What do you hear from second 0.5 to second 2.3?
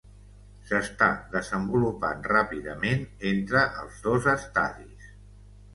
S'està desenvolupant